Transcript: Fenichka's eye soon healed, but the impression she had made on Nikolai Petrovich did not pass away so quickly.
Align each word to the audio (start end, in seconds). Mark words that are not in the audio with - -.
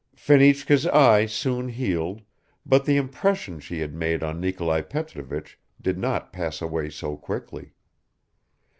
Fenichka's 0.15 0.87
eye 0.87 1.27
soon 1.27 1.69
healed, 1.69 2.23
but 2.65 2.85
the 2.85 2.97
impression 2.97 3.59
she 3.59 3.81
had 3.81 3.93
made 3.93 4.23
on 4.23 4.41
Nikolai 4.41 4.81
Petrovich 4.81 5.59
did 5.79 5.99
not 5.99 6.33
pass 6.33 6.59
away 6.59 6.89
so 6.89 7.15
quickly. 7.15 7.73